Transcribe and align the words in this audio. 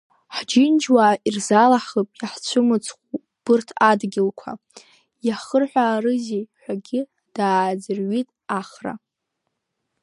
Ҳџьынџьуаа 0.35 1.19
ирзалаҳхып 1.27 2.09
иаҳцәымыцхәу 2.21 3.05
убарҭ 3.15 3.69
адгьылқәа, 3.89 4.51
иахырҳәаарызеи 5.27 6.43
ҳәагьы 6.61 7.01
дааӡырҩит 7.35 8.29
Ахра. 8.59 8.93